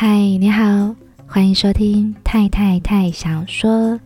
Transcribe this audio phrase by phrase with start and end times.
[0.00, 0.94] 嗨，你好，
[1.26, 3.98] 欢迎收听太太太想说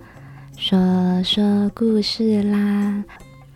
[0.56, 3.04] 说说故事啦。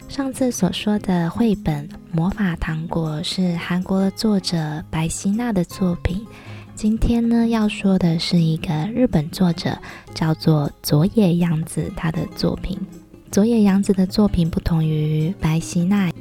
[0.07, 6.27] 上次所说的绘本《魔法糖果》是韩国的作者白希娜的作品。
[6.75, 9.75] 今天呢，要说的是一个日本作者，
[10.15, 12.79] 叫做佐野洋子，他的作品。
[13.31, 16.13] 佐野洋子的作品不同于白希娜。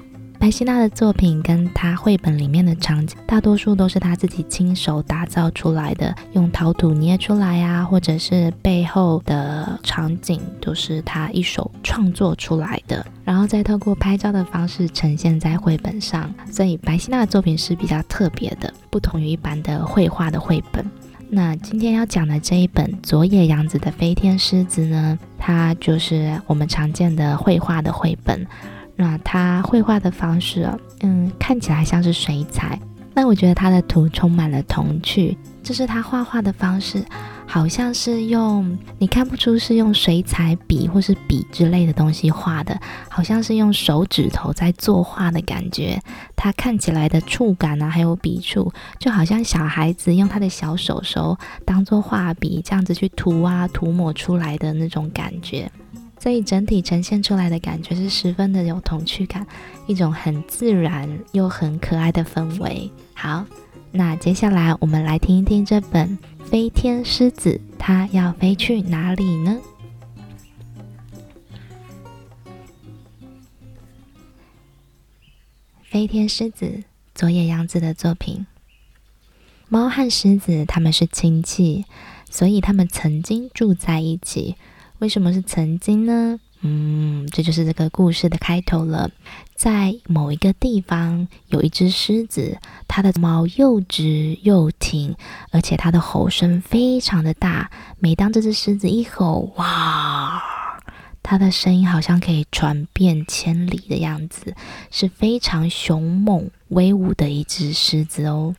[0.46, 16.32] 白希娜的作品跟她绘本里面的场景，大多数都是她自己亲手打造出来的，用陶土捏出来啊，或者是背后的场景都是她一手创作出来的，然后再透过拍照的方式呈现在绘本上。
[16.52, 20.86] 所以白希娜的作品是比较特别的，不同于一般的绘画的绘本。
[21.28, 28.46] 那今天要讲的这一本佐野洋子的《飞天狮子》呢，它就是我们常见的绘画的绘本。
[28.96, 30.70] 那他绘画的方式，
[31.02, 32.80] 嗯，看起来像是水彩，
[33.14, 35.38] 但我觉得他的图充满了童趣。
[35.64, 37.04] 就是他画画的方式，
[37.48, 42.80] 好像是用，你看不出是用水彩笔或是笔之类的东西画的，
[43.10, 46.00] 好像是用手指头在作画的感觉。
[46.36, 51.36] 他看起来的触感啊，还有笔触，就好像小孩子用他的小手手
[51.66, 55.68] 当做画笔这样子去涂啊涂抹出来的那种感觉。
[56.20, 59.46] 所以整体呈现出来的感觉是十分的有童趣感，
[59.86, 62.90] 一种很自然又很可爱的氛围。
[63.14, 63.46] 好，
[63.92, 69.60] 那接下来我们来听一听这本《飞天狮子》，它要飞去哪里呢？
[75.98, 76.66] 《飞天狮子》，
[77.14, 78.46] 佐野洋子的作品。
[79.70, 81.86] 猫和狮子他们是亲戚，
[82.30, 84.56] 所以他们曾经住在一起。
[85.00, 86.40] 为什么是曾经呢？
[86.62, 89.12] 嗯，这就是这个故事的开头了。
[89.54, 92.58] 在某一个地方，有一只狮子，
[92.88, 95.16] 它的毛又直又挺，
[95.52, 97.70] 而且它的吼声非常的大。
[98.00, 100.42] 每当这只狮子一吼，哇，
[101.22, 104.56] 它的声音好像可以传遍千里的样子，
[104.90, 108.56] 是非常凶猛威武的一只狮子哦。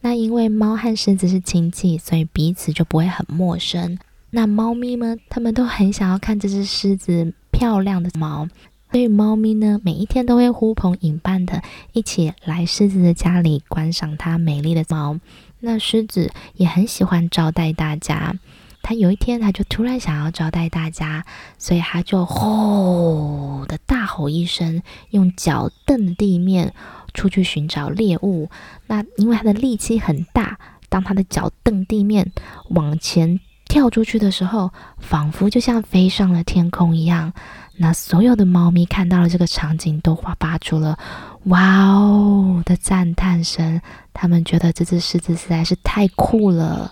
[0.00, 3.98] 那因为猫和狮子是亲戚，所以彼此就不会很陌生。
[4.36, 8.46] 那猫咪们，它们都很想要看这只狮子漂亮的毛，
[8.90, 11.62] 所以猫咪呢，每一天都会呼朋引伴的
[11.94, 15.18] 一起来狮子的家里观赏它美丽的毛。
[15.60, 18.34] 那狮子也很喜欢招待大家，
[18.82, 21.24] 它有一天，它就突然想要招待大家，
[21.56, 24.82] 所以它就吼的大吼一声，
[25.12, 26.74] 用脚蹬地面
[27.14, 28.50] 出去寻找猎物。
[28.86, 30.58] 那因为它的力气很大，
[30.90, 32.30] 当它的脚蹬地面
[32.68, 33.40] 往前。
[33.76, 37.30] 跳出去的时候，仿佛就像飞上了天空一样。
[37.76, 40.98] 那所有的猫咪看到了这个场景，都发出了
[41.44, 43.78] “哇哦”的赞叹声。
[44.14, 46.90] 他们觉得这只狮子实在是太酷了。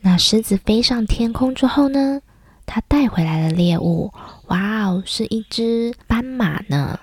[0.00, 2.22] 那狮子飞上天空之后呢？
[2.64, 4.10] 它带回来了猎物。
[4.46, 6.98] 哇哦，是一只斑马呢。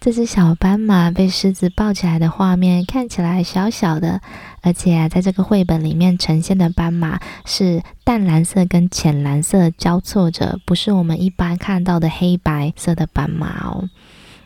[0.00, 4.20] 这只小斑马被狮子抱起来的画面看起来小小的，
[4.60, 13.88] 而且，在这个绘本里面呈现的斑马是淡蓝色跟浅蓝色交错着，不是我们一般看到的黑白色的斑马哦。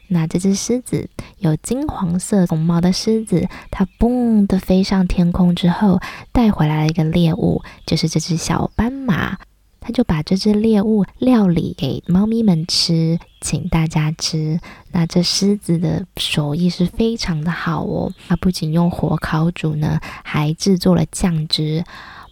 [0.08, 1.08] 那这只狮子
[1.38, 6.00] 有金黄色绒毛的狮子，它嘣的飞上天空之后，
[6.32, 9.38] 带回来了一个猎物，就是这只小斑马。
[9.86, 14.58] 他就把这只猎物料理给猫咪们吃，请大家吃。
[14.90, 21.84] 那这狮子的手艺是非常的好哦，它不仅用火烤煮呢，还制作了酱汁。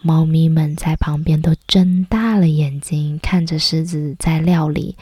[0.02, 4.96] 猫咪们在旁边都睁大了眼睛看着狮子在料理，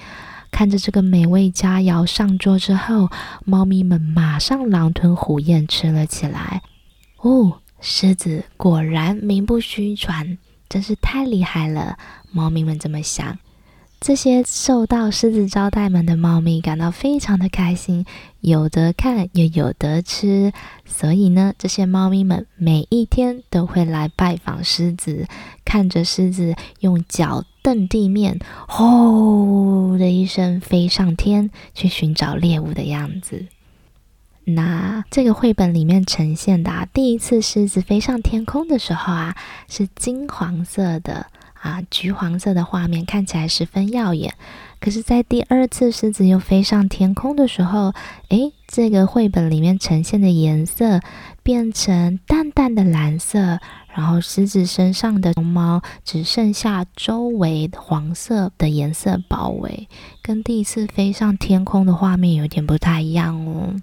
[0.51, 3.09] 看着这个美味佳肴上桌之后，
[3.47, 6.61] 猫咪们马上狼吞虎咽吃了起来。
[7.23, 10.37] 哦，狮子果然名不虚传。
[10.73, 11.99] 真是太厉害了，
[12.31, 13.39] 猫咪们这么想。
[14.01, 18.07] 这些受到狮子招待们的猫咪感到非常的开心，
[18.41, 20.51] 有得看又有得吃。
[20.87, 25.27] 所以呢，这些猫咪们每一天都会来拜访狮子，
[25.63, 33.45] 看着狮子用脚蹬地面，吼的一声飞上天去寻找猎物的样子。
[34.45, 39.37] 那这个绘本里面呈现的啊，第一次狮子飞上天空的时候啊，
[39.69, 41.27] 是金黄色的
[41.61, 44.35] 啊，橘黄色的画面看起来十分耀眼。
[44.81, 47.95] 可是，在第二次狮子又飞上天空的时候，
[48.31, 51.01] 诶，这个绘本里面呈现的颜色
[51.45, 53.61] 变成淡淡的蓝色，
[53.95, 59.89] 然后狮子身上的绒毛只剩下周围黄色的颜色包围，
[60.21, 63.77] 跟第一次飞上天空的画面有点不太一样哦。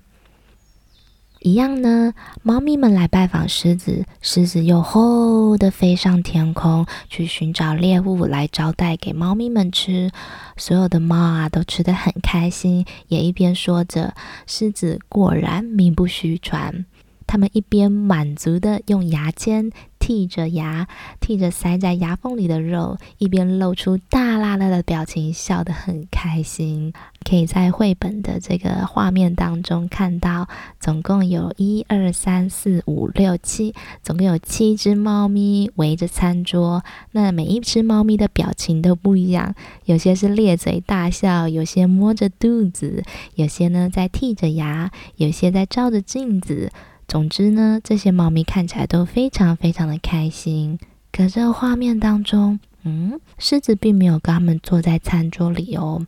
[1.41, 2.13] 一样呢，
[2.44, 10.12] 猫咪们来拜访狮子，狮子又吼的飞上天空去寻找猎物来招待给猫咪们吃。
[10.57, 14.13] 所有的猫啊都吃得很开心，也一边说着
[14.47, 16.86] ：“狮子果然名不虚传。”
[17.25, 19.71] 它们一边满足的用牙尖
[20.10, 20.88] 剔着牙，
[21.22, 26.92] 剔着塞在牙缝里的肉，一边露出大喇喇的表情，笑得很开心。
[27.24, 30.48] 可以在绘本的这个画面当中看到，
[30.80, 36.84] 总共有一二三四五六七，总共有七只猫咪围着餐桌。
[37.12, 39.54] 那每一只猫咪的表情都不一样，
[39.86, 43.04] 有些是咧嘴大笑，有些摸着肚子，
[43.36, 46.72] 有些呢在剔着牙，有些在照着镜子。
[47.10, 50.78] 总之呢，这些猫咪看起来都非常非常的开心。
[51.12, 56.06] 可这画面当中，嗯，狮子并没有跟他们坐在餐桌里哦。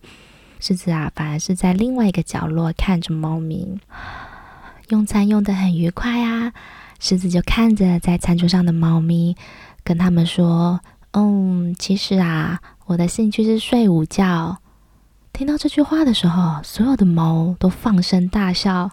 [0.60, 3.80] 狮子啊，反而是在另外一个角落看着猫咪，
[4.90, 6.54] 用餐用得很愉快啊。
[7.00, 9.36] 狮子就看着在餐桌上的猫咪，
[9.84, 10.82] 跟他们说
[11.18, 14.60] ：“嗯，其实啊，我的兴趣是睡午觉。”
[15.34, 18.92] 听到这句话的时候，所有的猫都放声大笑。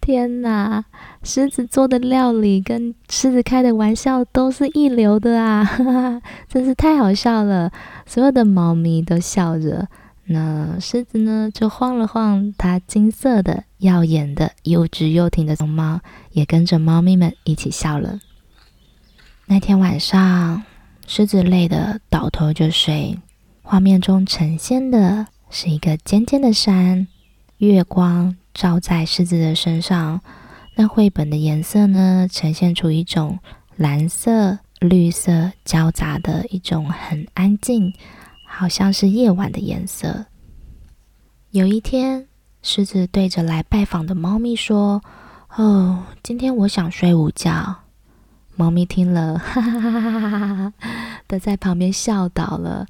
[0.00, 0.84] 天哪！
[1.22, 7.70] 狮子做的料理跟狮子开的玩笑都是一流的啊，哈哈，真是太好笑了。
[8.06, 9.86] 所有的猫咪都笑着，
[10.24, 16.00] 那狮子呢，就晃了晃它金色的、耀眼的、又直又挺的鬃毛，
[16.32, 18.18] 也跟着猫咪们一起笑了。
[19.46, 20.62] 那天晚上，
[21.06, 23.18] 狮子累得倒头就睡，
[23.62, 27.06] 画面中呈现的是一个尖尖的山，
[27.60, 28.36] 月光。
[28.52, 30.20] 照在狮子的身上，
[30.74, 33.38] 那绘本的颜色呢，呈现出一种
[33.76, 37.94] 蓝色、绿色交杂的一种很安静，
[38.44, 40.26] 好像是夜晚的颜色。
[41.52, 42.26] 有一天，
[42.60, 45.00] 狮子对着来拜访的猫咪说
[45.54, 47.76] ：“哦，今天我想睡午觉。”
[48.56, 50.72] 猫咪听了，哈哈哈哈哈哈，
[51.28, 52.86] 都在旁边笑倒了。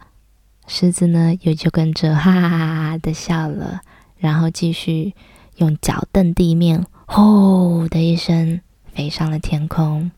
[0.66, 3.82] 狮子呢，也就跟着哈哈哈哈的笑了，
[4.20, 5.14] 然后继续。
[5.56, 8.62] 用脚蹬地面，吼的一声
[8.94, 10.11] 飞上了天空。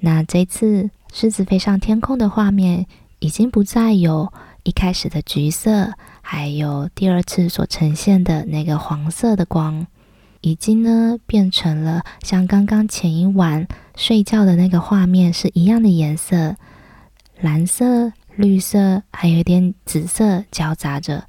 [0.00, 2.86] 那这次狮子飞上天空的画面，
[3.20, 4.32] 已经不再有
[4.64, 5.92] 一开始的橘色，
[6.22, 9.86] 还有第二次所呈现的那个黄色的光，
[10.40, 16.56] 已经呢变成了像刚刚前一晚睡觉的那个画面是一样的颜色，
[17.40, 21.28] 蓝色、绿色，还有一点紫色交杂着。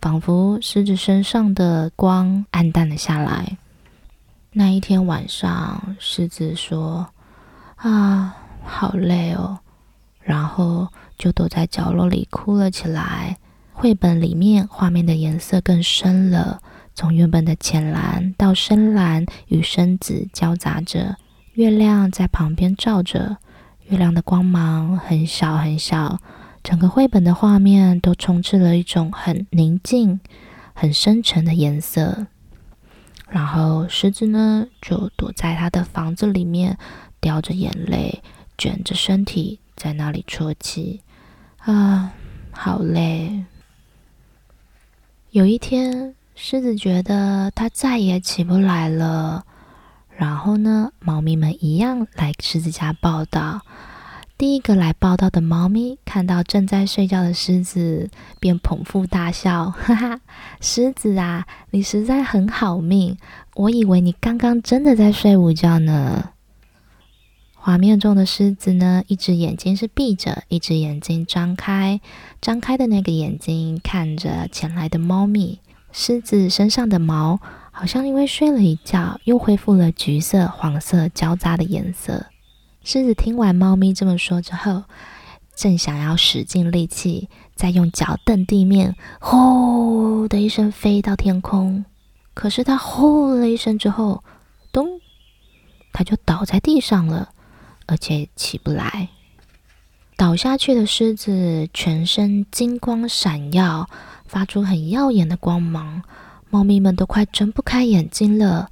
[0.00, 3.58] 仿佛狮子身上的光暗淡了下来。
[4.52, 7.06] 那一天晚上，狮子说
[7.76, 9.58] ：“啊，好累哦。”
[10.22, 10.88] 然后
[11.18, 13.36] 就躲在角落里哭了起来。
[13.72, 16.60] 绘本里面画面的颜色更深了，
[16.94, 21.16] 从原本的浅蓝到深蓝与深紫交杂着。
[21.54, 23.38] 月亮在旁边照着，
[23.88, 26.18] 月亮的光芒很小很小。
[26.62, 30.20] 整个绘本的画面都充斥了一种很宁静、
[30.74, 32.26] 很深沉的颜色。
[33.28, 36.76] 然后狮子呢，就躲在他的房子里面，
[37.20, 38.22] 掉着眼泪，
[38.58, 41.00] 卷着身体在那里啜泣。
[41.58, 42.12] 啊，
[42.50, 43.44] 好累！
[45.30, 49.44] 有一天，狮子觉得它再也起不来了。
[50.16, 53.60] 然后呢，猫咪们一样来狮子家报到。
[54.40, 60.20] 第一个来报道的猫咪看到正在睡觉的狮子，便捧腹大笑：“哈哈，
[60.62, 63.18] 狮子啊，你实在很好命！
[63.54, 66.30] 我以为你刚刚真的在睡午觉呢。”
[67.52, 72.00] 画面中的狮子呢，一只眼睛是闭着，一只眼睛张开，
[72.40, 75.60] 张开的那个眼睛看着前来的猫咪。
[75.92, 82.24] 狮子身上的毛好像因为睡了一觉，又恢复了橘色、黄色交杂的颜色。
[82.82, 84.84] 狮子听完猫咪这么说之后，
[85.54, 91.84] 正想要使尽力气，再用脚蹬地面，吼的一声飞到天空。
[92.32, 94.24] 可是它吼了一声之后，
[94.72, 95.00] 咚，
[95.92, 97.28] 它就倒在地上了，
[97.86, 99.10] 而且起不来。
[100.16, 103.90] 倒下去的狮子全身金光闪耀，
[104.26, 106.02] 发出很耀眼的光芒，
[106.48, 108.70] 猫咪们都快睁不开眼睛了。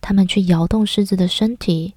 [0.00, 1.92] 它们去摇动狮子的身体。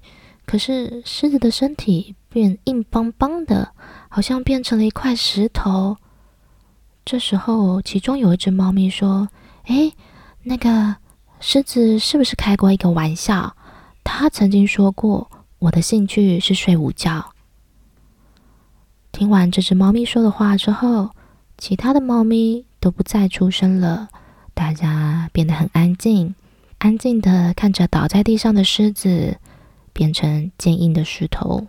[0.46, 3.72] 可是狮子的身体变硬邦邦的，
[4.08, 5.96] 好像变成了一块石头。
[7.04, 9.28] 这时候，其中有一只猫咪说
[9.66, 9.92] ：“诶，
[10.42, 10.96] 那个
[11.40, 13.56] 狮子是不是开过一个玩笑？
[14.02, 17.32] 他曾经说过，我的兴趣是睡午觉。”
[19.12, 21.10] 听完这只猫咪说的话之后，
[21.56, 24.08] 其他的猫咪都不再出声了，
[24.54, 26.34] 大家变得很安静。
[26.78, 29.38] 安静的看着倒在地上的狮子
[29.94, 31.66] 变成坚硬的石头。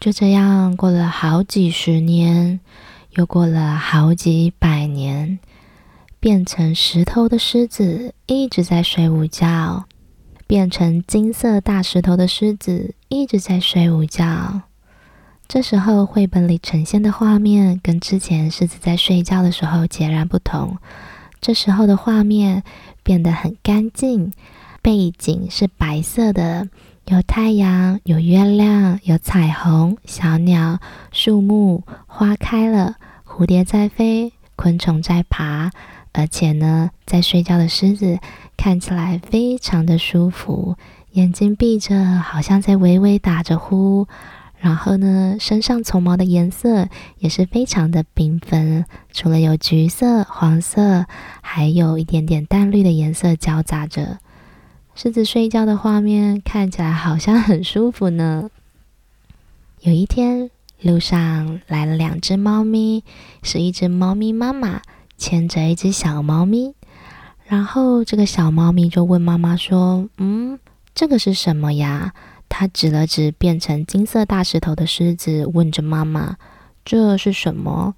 [0.00, 2.58] 就这样过了好几十年，
[3.10, 5.38] 又过了好几百年，
[6.18, 9.84] 变成石头的狮子一直在睡午觉，
[10.46, 14.62] 变成金色大石头的狮子一直在睡午觉。
[15.46, 20.78] 这时候，绘本里呈现的画面跟之前狮子在睡觉的时候截然不同。
[21.40, 22.62] 这时候的画面
[23.02, 24.32] 变得很干净，
[24.80, 26.68] 背景是白色的，
[27.06, 30.78] 有太阳，有月亮，有彩虹，小鸟、
[31.10, 32.94] 树木、花开了，
[33.26, 35.72] 蝴蝶在飞，昆虫在爬，
[36.12, 38.18] 而且呢，在睡觉的狮子
[38.56, 40.76] 看起来非常的舒服，
[41.10, 44.06] 眼睛闭着，好像在微微打着呼。
[44.58, 51.06] 然后呢，身上绒毛的颜色也是非常的缤纷，除了有橘色、黄色，
[51.40, 54.18] 还有一点点淡绿的颜色交杂着。
[54.94, 58.50] 狮子睡觉的画面看起来好像很舒服呢。
[59.80, 60.50] 有一天，
[60.82, 63.02] 路上来了两只猫咪，
[63.42, 64.82] 是一只猫咪妈妈
[65.16, 66.74] 牵着一只小猫咪，
[67.46, 70.58] 然后这个小猫咪就问妈妈说：“嗯，
[70.94, 72.12] 这个是什么呀？”
[72.50, 76.36] 它指了指变成金色大石头的狮子，问着妈妈
[76.84, 77.94] ：“这是什么？”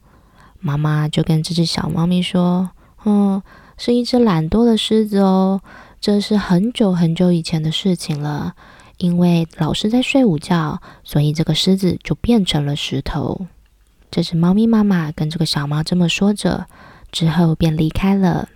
[0.60, 2.70] 妈妈就跟这只小猫咪说
[3.04, 3.42] ：“嗯，
[3.76, 5.60] 是一只懒惰的狮子哦。
[6.04, 8.54] 这是很久很久以前的事情了。
[8.99, 13.46] 因为老师在睡午觉，所以这个狮子就变成了石头。”
[14.12, 16.66] 这只猫咪妈妈跟这个小猫这么说着，
[17.11, 18.50] 之后便离开了。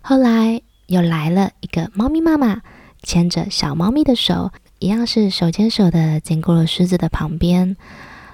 [0.00, 2.60] 后来又来了一个猫咪妈妈，
[3.00, 4.50] 牵着小猫咪的手。
[4.80, 7.76] 一样是手牵手的经过了狮子的旁边，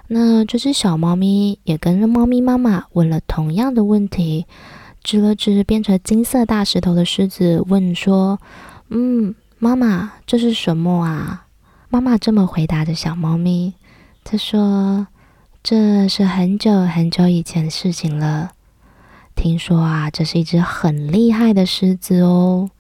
[0.09, 4.47] 那这只小猫咪也跟着猫咪妈妈问了同样的问题，
[5.03, 8.39] 指了指变成金色大石头的狮子，问说
[8.91, 11.47] ：“嗯，妈妈，这是什么啊？”
[11.91, 13.75] 妈妈这么回答着小猫咪，
[14.25, 15.07] 她说
[15.63, 18.53] ：“这是很久很久以前的事情了。
[19.35, 22.71] 听说啊，这是一只很厉害的狮子哦。”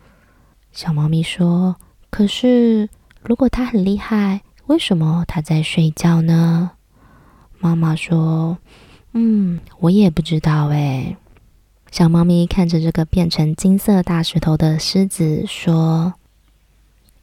[0.72, 1.76] 小猫咪说
[2.10, 2.88] ：“可是。”
[3.24, 6.72] 如果它很厉害，为什么它在睡觉呢？
[7.60, 8.58] 妈妈说
[9.14, 11.16] ：“嗯，我也不知道诶。”
[11.92, 16.14] 小猫咪看着这个变成金色大石头的狮子说：“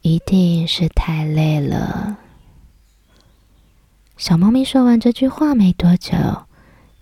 [0.00, 2.18] 一定是太累了。”
[4.16, 6.16] 小猫咪说完这句话没多久，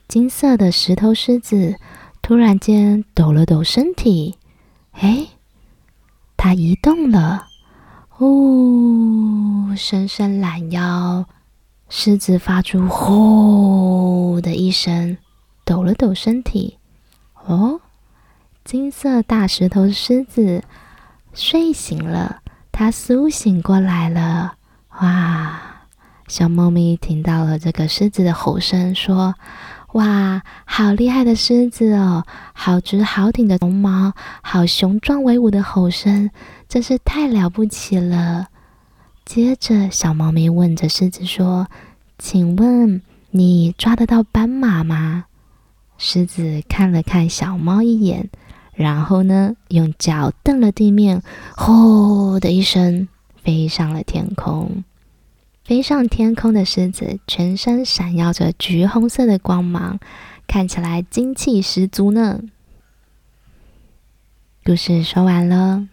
[0.09, 1.77] 金色的石头狮子
[2.23, 4.39] 突然间抖了抖身体，
[5.01, 5.29] 诶，
[6.39, 7.49] 它移动了。
[8.21, 11.27] 呜，伸伸懒腰，
[11.91, 15.19] 狮子发出“呼”的一声，
[15.67, 16.78] 抖了抖身体。
[17.49, 17.81] 哦，
[18.63, 20.63] 金色大石头狮子
[21.33, 24.57] 睡醒了，它苏醒过来了。
[25.01, 25.63] 哇！
[26.27, 29.35] 小猫咪听到了这个狮子的吼声，说
[29.95, 34.13] ：“哇，好厉害的狮子哦，好直好挺的绒毛，
[34.43, 36.31] 好雄壮威武的吼声。”
[36.69, 38.49] 真是太了不起了！
[39.25, 41.67] 接着，小猫咪问着狮子说
[42.19, 43.01] ：“请问
[43.31, 45.25] 你抓得到斑马吗？”
[45.99, 48.31] 狮子看了看小猫一眼，
[48.73, 51.23] 然后呢，用脚蹬了地面，
[51.57, 53.09] 呼的一声
[53.43, 54.85] 飞上了天空。
[55.65, 59.99] 飞上天空的狮子全身闪耀着橘红色的光芒，
[60.47, 62.41] 看起来精气十足呢。
[64.65, 65.89] 故事说完了。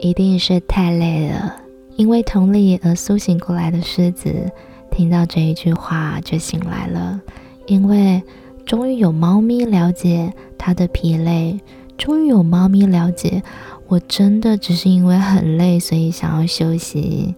[0.00, 1.56] 一定是太累了，
[1.96, 4.50] 因为同理而苏醒过来的狮子，
[4.90, 7.20] 听到这一句话就醒来了。
[7.66, 8.22] 因为
[8.64, 11.60] 终于有猫咪了解它的疲累，
[11.98, 13.42] 终于有猫咪了解，
[13.88, 17.34] 我真的只是因为很累，所以想要休息。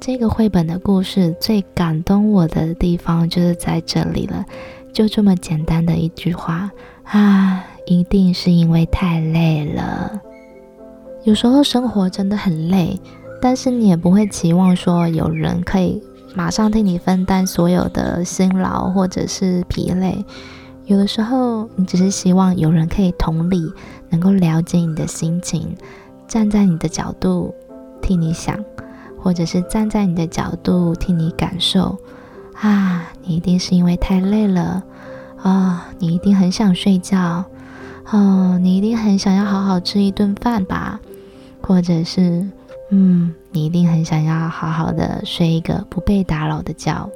[0.00, 4.44] 这个绘本的故事最感动我的地方就是在这里了，
[4.92, 6.72] 就这么简单的一句话
[7.04, 10.20] 啊，一定是因为太累了。
[11.24, 12.98] 有时候生活真的很累，
[13.40, 16.02] 但是你也不会期望说有人可以
[16.34, 20.24] 马上替你分担所有的辛劳或者是疲累。
[20.86, 23.72] 有的时候，你只是希望有人可以同理，
[24.10, 25.76] 能够了解你的心情，
[26.26, 27.54] 站在你的角度
[28.02, 28.58] 替你想，
[29.16, 31.96] 或者是站在你的角度替你感受。
[32.60, 34.82] 啊，你一定是因为太累了
[35.40, 37.44] 啊，你一定很想睡觉，
[38.10, 41.00] 哦，你一定很想要好好吃一顿饭吧。
[41.62, 42.46] 或者是，
[42.90, 47.08] 嗯，你一定很想要好好的睡一个不被打扰的觉。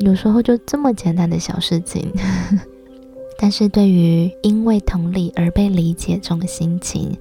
[0.00, 2.12] 有时候就这么简单的小事情，
[3.38, 7.16] 但是对于因为同理而被理解这种心情，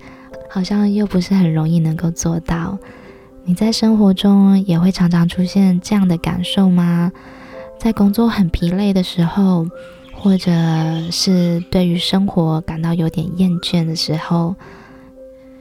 [0.49, 2.77] 好像又不是很容易能够做到。
[3.43, 7.11] 你在生活中也会常常出现这样的感受吗？
[7.77, 9.67] 在工作很疲累的时候，
[10.13, 10.51] 或者
[11.11, 14.55] 是对于生活感到有点厌倦的时候，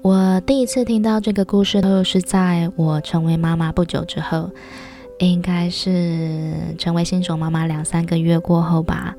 [0.04, 4.50] 我第一次听到这个故事都是在我成为妈妈不久之后，
[5.18, 9.16] 应该是成为新手妈妈两三个月过后吧。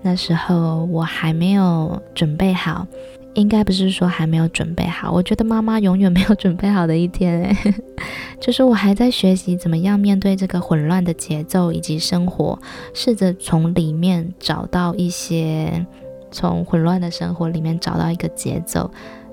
[0.00, 2.86] 那时候我还没有准备好。
[3.34, 7.74] 应该不是说还没有准备好，我觉得妈妈永远没有准备好的一天，诶，
[8.40, 12.58] 就是我还在学习怎么样面对这个混乱的节奏以及生活，
[12.92, 15.86] 试着从里面找到一些，
[16.30, 18.90] 从混乱的生活里面找到一个节奏，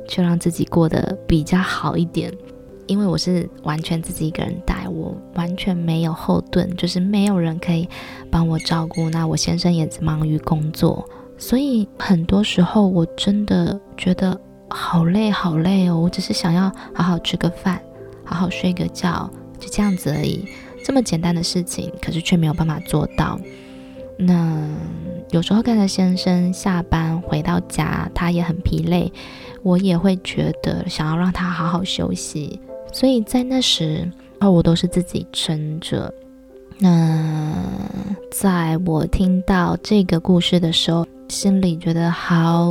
[0.10, 2.34] 就让自己过得比较好一点。
[2.88, 7.88] 因为我是完全自己一个人带，我完全没有后盾，就是没有人可以
[8.32, 9.12] 帮我照顾。
[9.12, 11.08] 那我先生也忙于工作。
[11.38, 14.38] 所以很多时候，我真的觉得
[14.70, 15.98] 好累，好累哦！
[15.98, 17.80] 我只是想要好好吃个饭，
[18.25, 20.46] 好好睡个觉，就这样子而已。
[20.84, 23.39] 这么简单的事情，可是却没有办法做到。
[24.18, 24.68] 那
[25.30, 29.13] 有时候看着先生下班回到家，他也很疲累，
[29.62, 32.60] 我也会觉得想要让他好好休息。
[32.92, 36.13] 所以在那时，哦，我都是自己撑着。
[36.78, 37.54] 那
[38.32, 42.66] 在我听到这个故事的时候，心里觉得好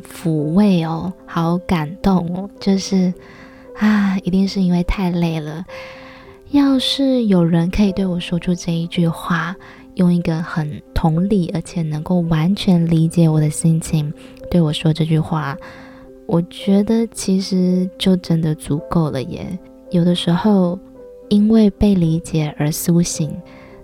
[0.00, 3.12] 抚慰哦，好感动哦，就是
[3.76, 5.64] 啊，一定是因为太累了。
[6.50, 9.54] 要是有人可以对我说出这一句话，
[9.96, 14.10] 用一个很同理而且能够完全理解我的心情
[14.50, 15.54] 对我说这句话，
[16.28, 19.58] 我觉得其实就真的足够了耶。
[19.90, 20.78] 有的时候，
[21.30, 23.34] 因为被理解而苏醒，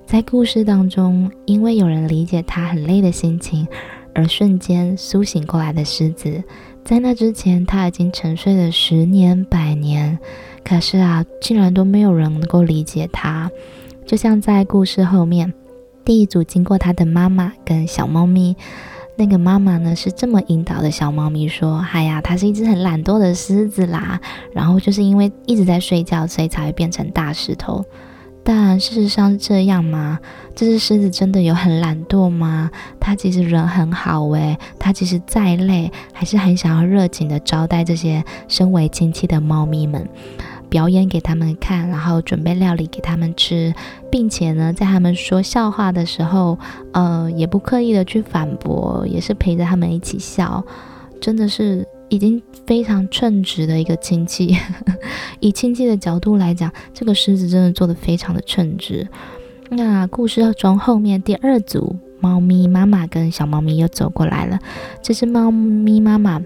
[0.04, 3.66] 在故事当中，因为有人理解他很累的心情。
[4.16, 6.44] 而瞬间苏醒过来的狮子，
[6.85, 10.16] 在那之前他已经沉睡了十年、百年，
[10.62, 13.50] 可是啊，竟然都没有人能够理解他。
[14.07, 15.52] 就像在故事后面，
[16.04, 18.54] 第一组经过他的妈妈跟小猫咪，
[19.16, 24.20] 那个妈妈呢是这么引导的小猫咪说：“哎呀，它是一只很懒惰的狮子啦，
[24.53, 27.85] 然后就是因为一直在睡觉，所以才会变成大石头。”
[28.46, 30.18] 但事实上是这样吗？
[30.55, 32.70] 这只狮子真的有很懒惰吗？
[33.00, 40.07] 它其实人很好诶，它其实再累，还是很想要热情的招待这些身为亲戚的猫咪们，
[40.74, 43.72] 表演给他们看，然后准备料理给他们吃，
[44.10, 46.58] 并且呢，在他们说笑话的时候，
[46.92, 50.64] 呃，也不刻意的去反驳，也是陪着他们一起笑，
[51.20, 51.87] 真的是。
[52.10, 54.54] 已经非常称职的一个亲戚，
[55.40, 59.08] 以亲戚的角度来讲，这个狮子真的做的非常的称职。
[59.70, 64.58] 那故事要从后面第二组猫咪妈妈跟小猫咪又走过来了。
[65.02, 66.40] 这只猫咪妈妈，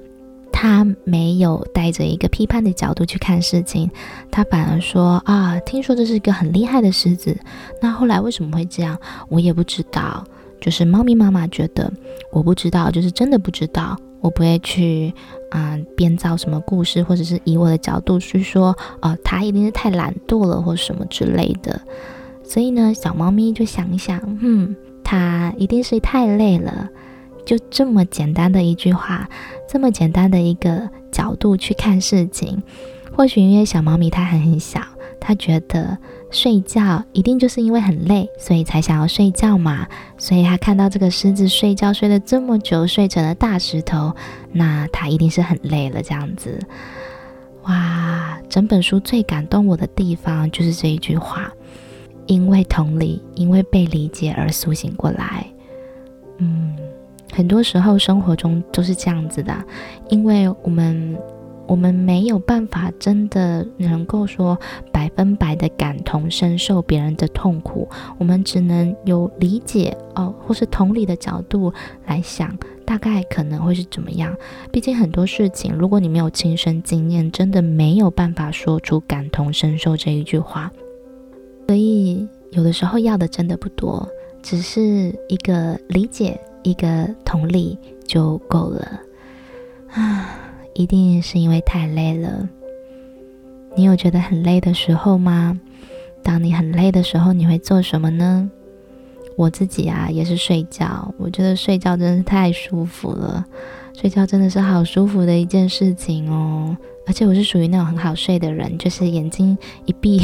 [0.61, 3.89] 他没有带着一个批判的角度去看事情，
[4.29, 7.39] 他反而说啊，听说这是一个很厉害的狮子。
[7.81, 8.99] 那后来为什么会这样？
[9.29, 10.25] 我也不知道。
[10.61, 11.89] 就是猫咪妈妈觉得
[12.33, 13.97] 我不知道，就是真的不知道。
[14.21, 15.15] 我不会去
[15.53, 21.81] 啊、编造什么故事，或者是以我的角度去说，哦、呃，他一定是太懒惰了，或什么之类的。
[22.43, 26.89] 所以呢，小猫咪就想一想，嗯，他一定是太累了。
[27.49, 29.27] 就这么简单的一句话，
[29.67, 32.63] 这么简单的一个角度去看事情，
[33.17, 34.83] 或许因为小猫咪它还很小，
[35.19, 35.97] 它觉得。
[36.31, 39.89] 睡觉一定就是因为很累，所以才想要睡觉嘛。
[40.19, 44.15] 所以它看到这个狮子睡觉睡了这么久，睡成了大石头，
[44.53, 46.03] 那它一定是很累了。
[46.03, 46.61] 这样子，
[47.63, 48.39] 哇！
[48.51, 51.51] 整本书最感动我的地方就是这一句话：
[52.27, 55.47] 因为同理，因为被理解而苏醒过来。
[56.37, 56.77] 嗯，
[57.39, 59.55] 很多时候生活中都是这样子的，
[60.09, 61.17] 因为我们。
[61.69, 64.59] 我们没有办法真的能够说
[64.91, 71.71] 百分百的感同身受别人的痛苦，我们只能有理解哦，或是同理的角度
[72.07, 74.35] 来想，大概可能会是怎么样。
[74.73, 80.73] 毕竟很多事情，如果你没有亲身经验，真的没有办法说出感同身受这一句话。
[81.67, 84.09] 所以有的时候要的真的不多，
[84.43, 89.01] 只是一个理解，一个同理就够了
[89.91, 90.35] 啊。
[90.75, 92.49] 一定是因为太累了。
[93.75, 95.59] 你有觉得很累的时候吗？
[96.23, 98.49] 当你很累的时候，你会做什么呢？
[99.37, 101.13] 我自己啊，也是睡觉。
[101.19, 103.45] 我觉得睡觉真是太舒服了。
[103.93, 106.77] 睡觉真的是好舒服的一件事情哦。
[107.09, 110.21] 而且我是属于那种很好睡的人，就是眼睛一闭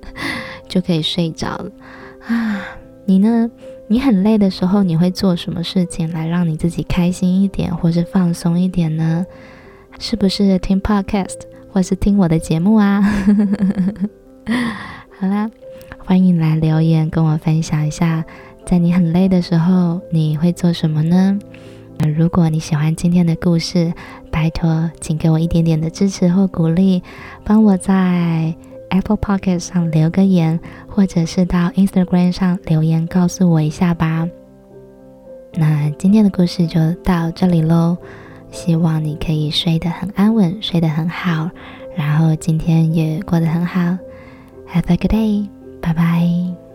[0.68, 1.70] 就可以睡着了
[2.26, 2.60] 啊。
[3.06, 3.50] 你呢？
[3.88, 9.24] 你很累的时候，你会做什么事情来让你自己开心一点，或是放松一点呢？
[9.98, 11.36] 是不是听 podcast，
[11.72, 13.00] 或是听我的节目啊？
[15.18, 15.50] 好啦，
[16.04, 18.24] 欢迎来留言跟我分享一下，
[18.66, 21.38] 在你很累的时候，你会做什么呢？
[21.98, 23.92] 那如果你喜欢今天的故事，
[24.30, 27.02] 拜托，请给我一点点的支持或鼓励，
[27.44, 28.54] 帮我在
[28.90, 34.28] Apple Pocket 上留个言，或者是到 Instagram 上留言告诉我一下吧。
[35.54, 37.96] 那今天的故事就到这里喽，
[38.50, 41.50] 希望你可以睡得很安稳，睡得很好，
[41.96, 43.80] 然后今天也过得很好。
[44.68, 45.48] Have a good day，
[45.80, 46.65] 拜拜。